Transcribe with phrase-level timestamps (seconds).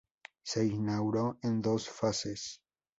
[0.41, 2.63] Se inauguró en dos fases.